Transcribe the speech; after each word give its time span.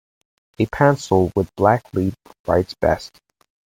A 0.57 0.65
pencil 0.65 1.31
with 1.35 1.53
black 1.55 1.83
lead 1.93 2.15
writes 2.47 2.73
best. 2.81 3.19